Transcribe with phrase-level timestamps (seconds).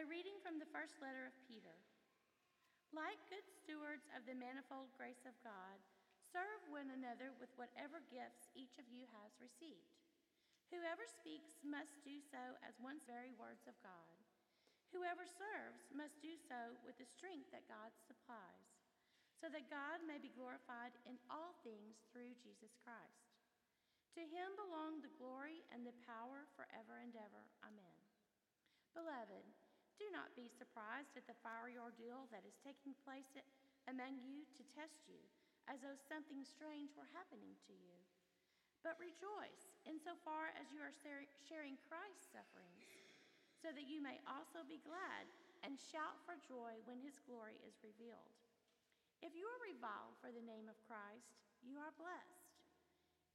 [0.00, 1.76] A reading from the first letter of Peter.
[2.96, 5.76] Like good stewards of the manifold grace of God,
[6.24, 10.00] serve one another with whatever gifts each of you has received.
[10.72, 14.16] Whoever speaks must do so as one's very words of God.
[14.96, 18.72] Whoever serves must do so with the strength that God supplies,
[19.36, 23.36] so that God may be glorified in all things through Jesus Christ.
[24.16, 27.44] To him belong the glory and the power forever and ever.
[27.68, 28.00] Amen.
[28.96, 29.44] Beloved,
[30.00, 33.28] do not be surprised at the fiery ordeal that is taking place
[33.84, 35.20] among you to test you,
[35.68, 37.94] as though something strange were happening to you.
[38.80, 42.88] But rejoice insofar as you are sharing Christ's sufferings,
[43.60, 45.28] so that you may also be glad
[45.60, 48.32] and shout for joy when his glory is revealed.
[49.20, 52.56] If you are reviled for the name of Christ, you are blessed,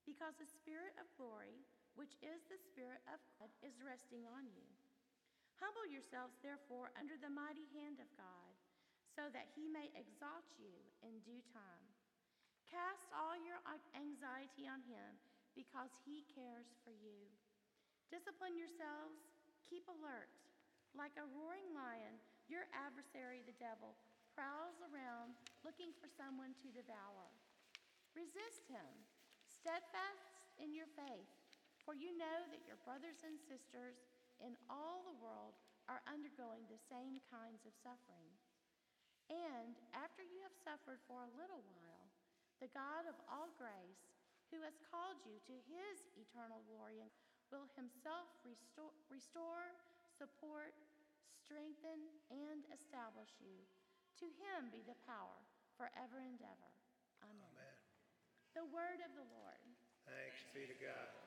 [0.01, 1.61] because the Spirit of glory,
[1.93, 4.65] which is the Spirit of God, is resting on you.
[5.59, 8.53] Humble yourselves, therefore, under the mighty hand of God,
[9.15, 11.87] so that he may exalt you in due time.
[12.67, 13.61] Cast all your
[13.95, 15.15] anxiety on him,
[15.55, 17.31] because he cares for you.
[18.11, 19.15] Discipline yourselves,
[19.63, 20.29] keep alert.
[20.91, 23.95] Like a roaring lion, your adversary, the devil,
[24.35, 27.31] prowls around looking for someone to devour.
[28.15, 28.91] Resist him,
[29.47, 31.31] steadfast in your faith,
[31.83, 33.99] for you know that your brothers and sisters
[34.43, 35.55] in all the world
[35.85, 38.29] are undergoing the same kinds of suffering.
[39.29, 42.05] And after you have suffered for a little while,
[42.61, 44.05] the God of all grace,
[44.53, 47.01] who has called you to his eternal glory,
[47.49, 49.73] will himself restore, restore,
[50.17, 50.73] support,
[51.41, 53.57] strengthen, and establish you.
[54.21, 55.41] To him be the power
[55.75, 56.71] forever and ever.
[57.25, 57.51] Amen.
[57.51, 57.77] Amen.
[58.55, 59.61] The word of the Lord.
[60.07, 61.24] Thanks be to God.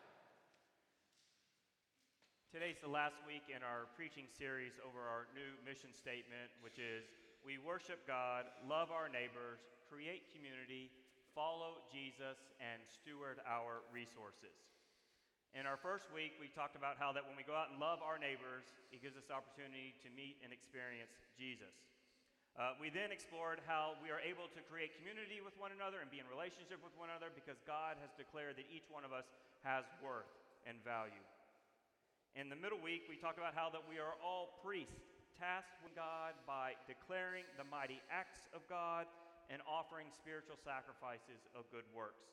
[2.48, 7.04] Today's the last week in our preaching series over our new mission statement, which is
[7.44, 9.60] We worship God, love our neighbors,
[9.92, 10.88] create community,
[11.36, 14.56] follow Jesus, and steward our resources.
[15.52, 18.00] In our first week, we talked about how that when we go out and love
[18.00, 18.64] our neighbors,
[18.96, 21.76] it gives us opportunity to meet and experience Jesus.
[22.56, 26.08] Uh, we then explored how we are able to create community with one another and
[26.08, 29.28] be in relationship with one another because God has declared that each one of us
[29.68, 30.32] has worth
[30.64, 31.20] and value.
[32.36, 35.94] In the middle week, we talked about how that we are all priests, tasked with
[35.96, 39.06] God by declaring the mighty acts of God
[39.48, 42.28] and offering spiritual sacrifices of good works.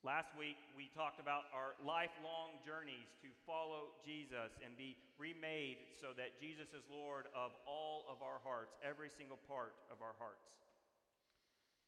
[0.00, 6.16] Last week, we talked about our lifelong journeys to follow Jesus and be remade so
[6.16, 10.48] that Jesus is Lord of all of our hearts, every single part of our hearts.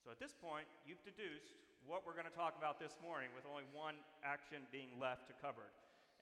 [0.04, 1.56] So at this point, you've deduced
[1.88, 5.34] what we're going to talk about this morning with only one action being left to
[5.40, 5.72] cover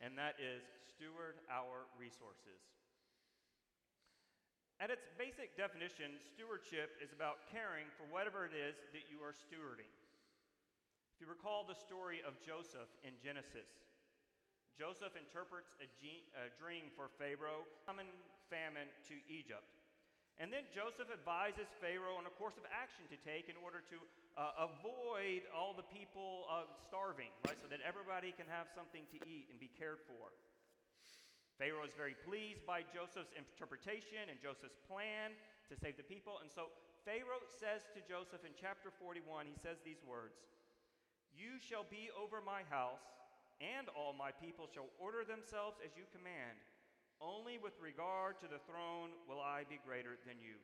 [0.00, 2.60] and that is steward our resources.
[4.80, 9.36] At its basic definition, stewardship is about caring for whatever it is that you are
[9.36, 9.92] stewarding.
[11.12, 13.68] If you recall the story of Joseph in Genesis,
[14.80, 15.88] Joseph interprets a,
[16.56, 18.08] dream for Pharaoh, coming
[18.48, 19.79] famine to Egypt.
[20.40, 23.96] And then Joseph advises Pharaoh on a course of action to take in order to
[24.40, 27.60] uh, avoid all the people uh, starving, right?
[27.60, 30.32] So that everybody can have something to eat and be cared for.
[31.60, 35.36] Pharaoh is very pleased by Joseph's interpretation and Joseph's plan
[35.68, 36.40] to save the people.
[36.40, 36.72] And so
[37.04, 40.40] Pharaoh says to Joseph in chapter 41, he says these words
[41.36, 43.04] You shall be over my house,
[43.60, 46.56] and all my people shall order themselves as you command.
[47.20, 50.56] Only with regard to the throne will I be greater than you.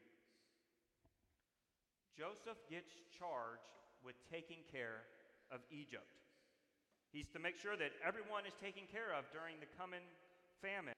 [2.16, 5.04] Joseph gets charged with taking care
[5.52, 6.08] of Egypt.
[7.12, 10.04] He's to make sure that everyone is taken care of during the coming
[10.64, 10.96] famine.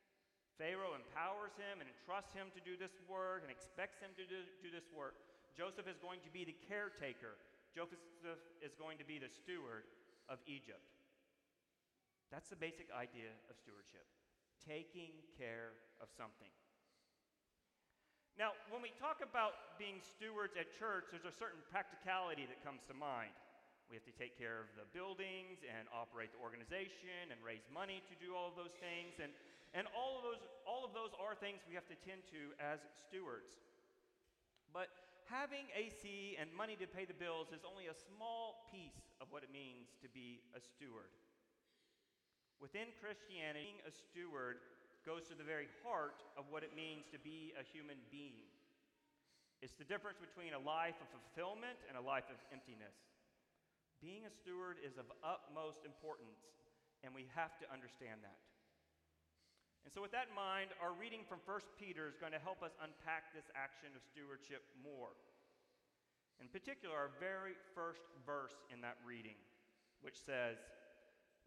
[0.63, 4.47] Pharaoh empowers him and entrusts him to do this work and expects him to do,
[4.63, 5.19] do this work.
[5.59, 7.35] Joseph is going to be the caretaker.
[7.75, 7.99] Joseph
[8.63, 9.91] is going to be the steward
[10.31, 10.87] of Egypt.
[12.31, 14.07] That's the basic idea of stewardship
[14.67, 16.51] taking care of something.
[18.39, 22.87] Now, when we talk about being stewards at church, there's a certain practicality that comes
[22.87, 23.35] to mind.
[23.91, 27.99] We have to take care of the buildings and operate the organization and raise money
[28.07, 29.19] to do all of those things.
[29.19, 29.35] And,
[29.75, 32.79] and all, of those, all of those are things we have to tend to as
[32.95, 33.59] stewards.
[34.71, 34.93] But
[35.27, 39.43] having AC and money to pay the bills is only a small piece of what
[39.43, 41.11] it means to be a steward.
[42.59, 44.59] Within Christianity, being a steward
[45.07, 48.49] goes to the very heart of what it means to be a human being.
[49.63, 52.95] It's the difference between a life of fulfillment and a life of emptiness.
[54.03, 56.39] Being a steward is of utmost importance,
[57.03, 58.39] and we have to understand that.
[59.87, 62.63] And so, with that in mind, our reading from 1 Peter is going to help
[62.63, 65.15] us unpack this action of stewardship more.
[66.39, 69.39] In particular, our very first verse in that reading,
[70.03, 70.59] which says,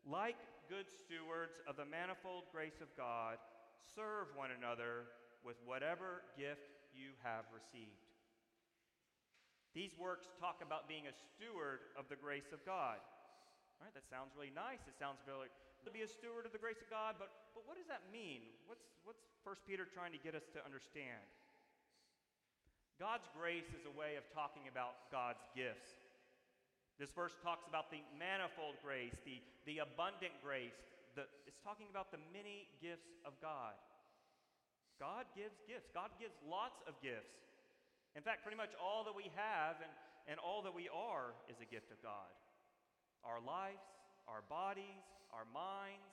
[0.03, 0.39] Like
[0.71, 3.35] good stewards of the manifold grace of God,
[3.83, 5.11] serve one another
[5.43, 8.07] with whatever gift you have received.
[9.75, 13.03] These works talk about being a steward of the grace of God.
[13.03, 14.79] All right, that sounds really nice.
[14.87, 15.51] It sounds really
[15.83, 18.47] to be a steward of the grace of God, but, but what does that mean?
[18.63, 21.19] What's, what's 1 Peter trying to get us to understand?
[22.95, 25.99] God's grace is a way of talking about God's gifts.
[27.01, 30.77] This verse talks about the manifold grace, the, the abundant grace.
[31.17, 33.73] The, it's talking about the many gifts of God.
[35.01, 35.89] God gives gifts.
[35.97, 37.41] God gives lots of gifts.
[38.13, 39.89] In fact, pretty much all that we have and,
[40.29, 42.29] and all that we are is a gift of God.
[43.25, 43.81] Our lives,
[44.29, 45.01] our bodies,
[45.33, 46.05] our minds,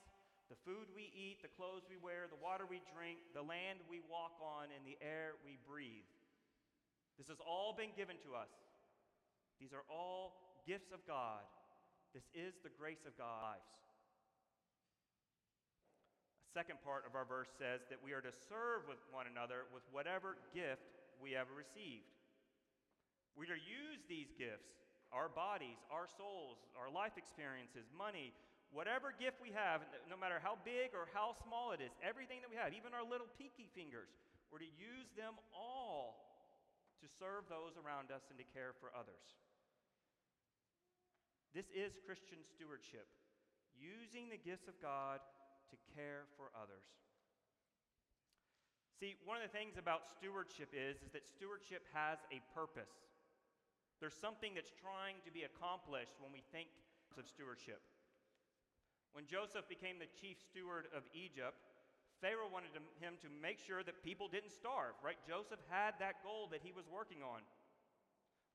[0.49, 4.00] the food we eat, the clothes we wear, the water we drink, the land we
[4.08, 6.08] walk on, and the air we breathe.
[7.20, 8.49] This has all been given to us.
[9.61, 11.41] These are all gifts of God.
[12.12, 13.73] This is the grace of God's lives.
[16.44, 19.65] A second part of our verse says that we are to serve with one another
[19.73, 22.12] with whatever gift we have received.
[23.32, 24.69] We are to use these gifts,
[25.09, 28.37] our bodies, our souls, our life experiences, money,
[28.69, 32.53] whatever gift we have, no matter how big or how small it is, everything that
[32.53, 34.12] we have, even our little pinky fingers,
[34.53, 36.29] we're to use them all
[37.00, 39.48] to serve those around us and to care for others.
[41.55, 43.09] This is Christian stewardship,
[43.75, 45.21] using the gifts of God
[45.73, 46.85] to care for others.
[48.99, 52.91] See, one of the things about stewardship is, is that stewardship has a purpose.
[54.03, 56.71] There's something that's trying to be accomplished when we think
[57.19, 57.83] of stewardship.
[59.15, 61.59] When Joseph became the chief steward of Egypt,
[62.23, 65.19] Pharaoh wanted him to make sure that people didn't starve, right?
[65.27, 67.43] Joseph had that goal that he was working on.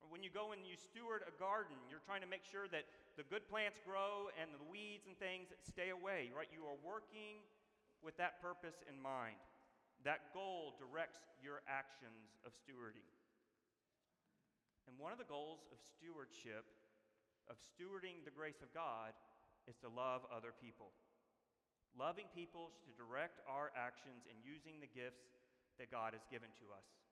[0.09, 3.27] When you go and you steward a garden, you're trying to make sure that the
[3.27, 6.49] good plants grow and the weeds and things stay away, right?
[6.51, 7.43] You are working
[8.01, 9.39] with that purpose in mind.
[10.03, 13.07] That goal directs your actions of stewarding.
[14.87, 16.67] And one of the goals of stewardship,
[17.47, 19.15] of stewarding the grace of God,
[19.67, 20.91] is to love other people.
[21.95, 25.23] Loving people to direct our actions in using the gifts
[25.79, 27.02] that God has given to us.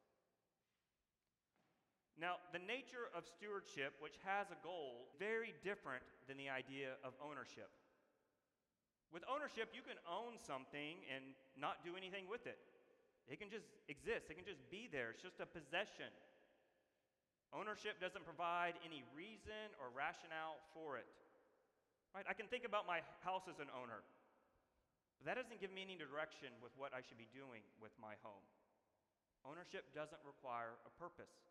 [2.20, 7.16] Now, the nature of stewardship, which has a goal, very different than the idea of
[7.24, 7.72] ownership.
[9.12, 12.60] With ownership, you can own something and not do anything with it.
[13.28, 15.12] It can just exist, it can just be there.
[15.12, 16.12] It's just a possession.
[17.52, 21.08] Ownership doesn't provide any reason or rationale for it.
[22.16, 22.28] Right?
[22.28, 24.04] I can think about my house as an owner.
[25.20, 28.16] But that doesn't give me any direction with what I should be doing with my
[28.24, 28.44] home.
[29.44, 31.51] Ownership doesn't require a purpose.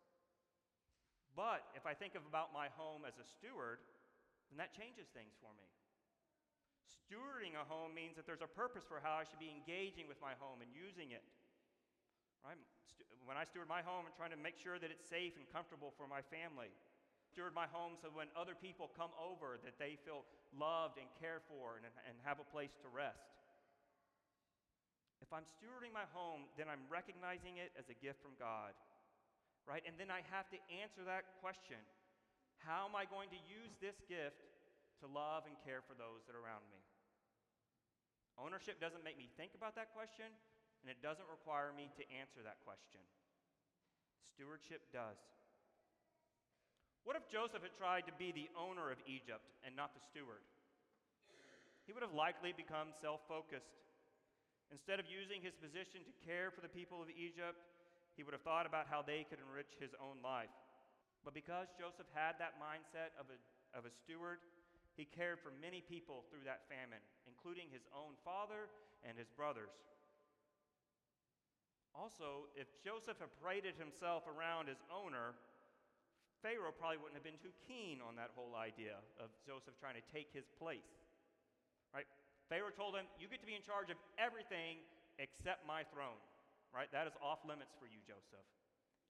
[1.35, 3.79] But if I think of about my home as a steward,
[4.51, 5.67] then that changes things for me.
[7.07, 10.19] Stewarding a home means that there's a purpose for how I should be engaging with
[10.19, 11.23] my home and using it.
[12.43, 12.59] Right?
[13.23, 15.95] When I steward my home, I'm trying to make sure that it's safe and comfortable
[15.95, 16.71] for my family.
[17.31, 21.47] Steward my home so when other people come over, that they feel loved and cared
[21.47, 23.31] for and, and have a place to rest.
[25.23, 28.75] If I'm stewarding my home, then I'm recognizing it as a gift from God.
[29.69, 29.85] Right?
[29.85, 31.79] And then I have to answer that question
[32.61, 34.41] How am I going to use this gift
[35.01, 36.81] to love and care for those that are around me?
[38.39, 40.29] Ownership doesn't make me think about that question,
[40.81, 43.03] and it doesn't require me to answer that question.
[44.33, 45.19] Stewardship does.
[47.03, 50.41] What if Joseph had tried to be the owner of Egypt and not the steward?
[51.85, 53.81] He would have likely become self focused
[54.71, 57.59] Instead of using his position to care for the people of Egypt,
[58.21, 60.53] he would have thought about how they could enrich his own life.
[61.25, 63.37] But because Joseph had that mindset of a,
[63.73, 64.37] of a steward,
[64.93, 68.69] he cared for many people through that famine, including his own father
[69.01, 69.73] and his brothers.
[71.97, 75.33] Also, if Joseph had paraded himself around as owner,
[76.45, 80.05] Pharaoh probably wouldn't have been too keen on that whole idea of Joseph trying to
[80.13, 80.93] take his place.
[81.89, 82.05] Right?
[82.53, 84.77] Pharaoh told him, You get to be in charge of everything
[85.17, 86.21] except my throne.
[86.71, 86.87] Right?
[86.95, 88.47] That is off limits for you, Joseph.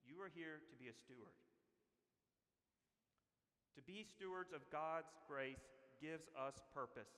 [0.01, 1.37] You are here to be a steward.
[3.77, 5.61] To be stewards of God's grace
[6.01, 7.13] gives us purpose.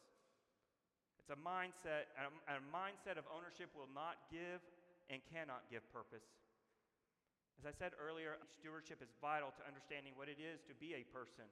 [1.24, 4.60] It's a mindset, and a mindset of ownership will not give
[5.08, 6.28] and cannot give purpose.
[7.56, 11.08] As I said earlier, stewardship is vital to understanding what it is to be a
[11.16, 11.48] person.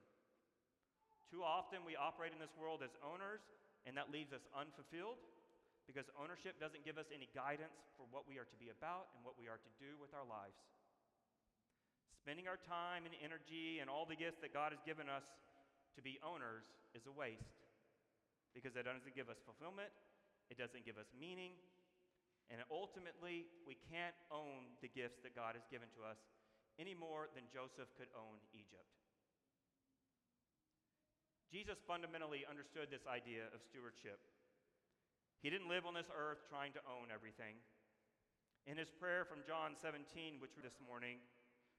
[1.32, 3.40] Too often we operate in this world as owners
[3.88, 5.18] and that leaves us unfulfilled.
[5.86, 9.20] Because ownership doesn't give us any guidance for what we are to be about and
[9.26, 10.56] what we are to do with our lives.
[12.22, 15.26] Spending our time and energy and all the gifts that God has given us
[15.98, 17.58] to be owners is a waste
[18.54, 19.90] because it doesn't give us fulfillment,
[20.52, 21.58] it doesn't give us meaning,
[22.52, 26.20] and ultimately, we can't own the gifts that God has given to us
[26.76, 28.92] any more than Joseph could own Egypt.
[31.48, 34.20] Jesus fundamentally understood this idea of stewardship.
[35.42, 37.58] He didn't live on this earth trying to own everything.
[38.70, 41.18] In his prayer from John 17, which we this morning,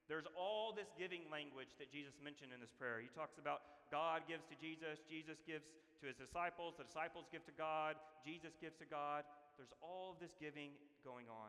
[0.04, 3.00] there's all this giving language that Jesus mentioned in this prayer.
[3.00, 5.64] He talks about God gives to Jesus, Jesus gives
[6.04, 9.24] to his disciples, the disciples give to God, Jesus gives to God.
[9.56, 11.48] There's all of this giving going on.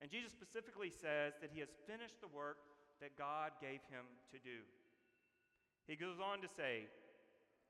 [0.00, 2.64] And Jesus specifically says that he has finished the work
[3.04, 4.64] that God gave him to do.
[5.84, 6.88] He goes on to say,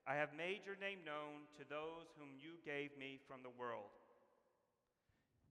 [0.09, 3.93] I have made your name known to those whom you gave me from the world.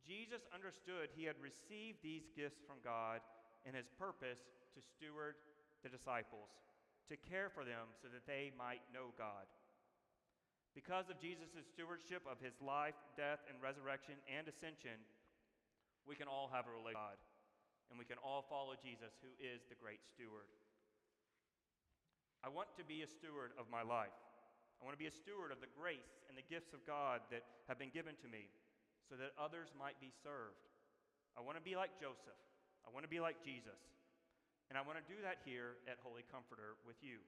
[0.02, 3.22] Jesus understood he had received these gifts from God
[3.70, 4.42] and his purpose
[4.74, 5.38] to steward
[5.86, 6.50] the disciples,
[7.06, 9.46] to care for them so that they might know God.
[10.74, 14.98] Because of Jesus' stewardship of his life, death, and resurrection and ascension,
[16.10, 19.30] we can all have a relationship with God, and we can all follow Jesus, who
[19.38, 20.50] is the great steward.
[22.42, 24.18] I want to be a steward of my life.
[24.78, 27.44] I want to be a steward of the grace and the gifts of God that
[27.66, 28.50] have been given to me
[29.10, 30.70] so that others might be served.
[31.34, 32.38] I want to be like Joseph.
[32.86, 33.80] I want to be like Jesus.
[34.70, 37.24] And I want to do that here at Holy Comforter with you.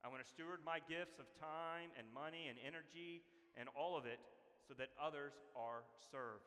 [0.00, 3.20] I want to steward my gifts of time and money and energy
[3.58, 4.22] and all of it
[4.64, 6.46] so that others are served.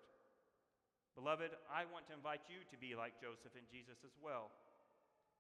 [1.14, 4.50] Beloved, I want to invite you to be like Joseph and Jesus as well.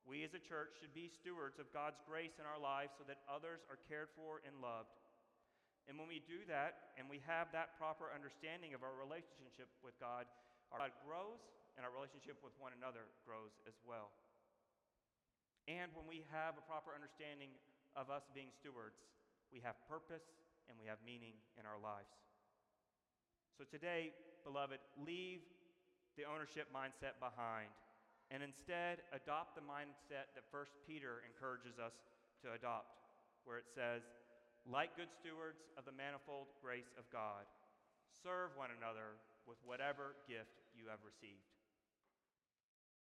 [0.03, 3.23] We as a church should be stewards of God's grace in our lives so that
[3.23, 4.91] others are cared for and loved.
[5.87, 9.95] And when we do that and we have that proper understanding of our relationship with
[9.99, 10.27] God,
[10.71, 11.39] our God grows
[11.75, 14.11] and our relationship with one another grows as well.
[15.67, 17.55] And when we have a proper understanding
[17.95, 18.99] of us being stewards,
[19.51, 20.27] we have purpose
[20.67, 22.11] and we have meaning in our lives.
[23.55, 24.11] So today,
[24.43, 25.43] beloved, leave
[26.19, 27.71] the ownership mindset behind
[28.33, 31.93] and instead adopt the mindset that 1 Peter encourages us
[32.41, 32.97] to adopt,
[33.45, 34.01] where it says,
[34.65, 37.45] like good stewards of the manifold grace of God,
[38.09, 41.52] serve one another with whatever gift you have received.